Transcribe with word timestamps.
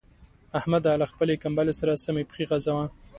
احمده! 0.57 0.91
له 1.01 1.05
خپلې 1.11 1.33
کمبلې 1.43 1.73
سره 1.79 2.01
سمې 2.05 2.23
پښې 2.29 2.43
غځوه. 2.49 2.85